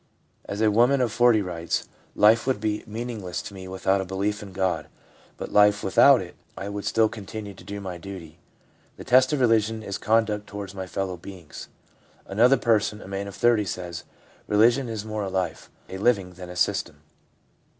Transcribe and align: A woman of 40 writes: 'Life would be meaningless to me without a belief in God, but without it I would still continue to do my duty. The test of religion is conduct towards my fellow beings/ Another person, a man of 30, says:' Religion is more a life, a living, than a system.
A 0.49 0.67
woman 0.67 0.99
of 0.99 1.11
40 1.11 1.43
writes: 1.43 1.87
'Life 2.15 2.47
would 2.47 2.59
be 2.59 2.83
meaningless 2.87 3.39
to 3.43 3.53
me 3.53 3.67
without 3.67 4.01
a 4.01 4.03
belief 4.03 4.41
in 4.41 4.51
God, 4.51 4.87
but 5.37 5.51
without 5.83 6.21
it 6.23 6.33
I 6.57 6.69
would 6.69 6.85
still 6.85 7.07
continue 7.07 7.53
to 7.53 7.63
do 7.63 7.79
my 7.79 7.99
duty. 7.99 8.39
The 8.97 9.03
test 9.03 9.31
of 9.31 9.39
religion 9.39 9.83
is 9.83 9.99
conduct 9.99 10.47
towards 10.47 10.73
my 10.73 10.87
fellow 10.87 11.17
beings/ 11.17 11.67
Another 12.25 12.57
person, 12.57 12.99
a 12.99 13.07
man 13.07 13.27
of 13.27 13.35
30, 13.35 13.63
says:' 13.65 14.03
Religion 14.47 14.89
is 14.89 15.05
more 15.05 15.21
a 15.23 15.29
life, 15.29 15.69
a 15.87 15.99
living, 15.99 16.33
than 16.33 16.49
a 16.49 16.55
system. 16.55 17.01